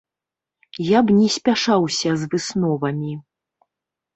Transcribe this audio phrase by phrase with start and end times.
[0.85, 3.13] Я б не спяшаўся з высновамі.